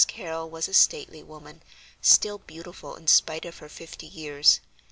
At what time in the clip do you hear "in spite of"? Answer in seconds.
2.95-3.59